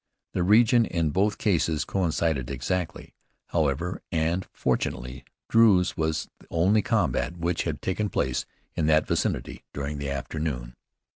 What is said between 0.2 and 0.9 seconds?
The region